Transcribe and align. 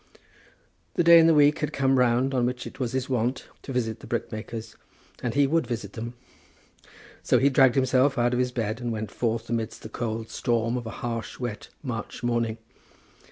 The 0.95 1.03
day 1.03 1.19
in 1.19 1.27
the 1.27 1.33
week 1.35 1.59
had 1.59 1.71
come 1.71 1.99
round 1.99 2.33
on 2.33 2.47
which 2.47 2.65
it 2.65 2.79
was 2.79 2.93
his 2.93 3.07
wont 3.07 3.47
to 3.61 3.71
visit 3.71 3.99
the 3.99 4.07
brickmakers, 4.07 4.75
and 5.21 5.35
he 5.35 5.45
would 5.45 5.67
visit 5.67 5.93
them. 5.93 6.15
So 7.21 7.37
he 7.37 7.51
dragged 7.51 7.75
himself 7.75 8.17
out 8.17 8.33
of 8.33 8.39
his 8.39 8.51
bed 8.51 8.81
and 8.81 8.91
went 8.91 9.11
forth 9.11 9.47
amidst 9.47 9.83
the 9.83 9.89
cold 9.89 10.31
storm 10.31 10.75
of 10.75 10.87
a 10.87 11.01
harsh 11.05 11.37
wet 11.39 11.69
March 11.83 12.23
morning. 12.23 12.57